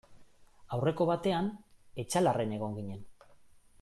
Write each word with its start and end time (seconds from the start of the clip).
Aurreko 0.77 1.07
batean 1.11 1.51
Etxalarren 2.05 2.57
egon 2.59 2.77
ginen. 2.81 3.05